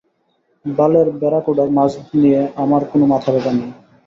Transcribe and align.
বালের 0.65 1.07
ব্যারাকুডা 1.19 1.65
মাছ 1.77 1.91
নিয়ে 2.13 2.41
আমার 2.63 2.81
কোন 2.91 3.01
মাথাব্যথা 3.11 3.51
নেই। 3.51 3.71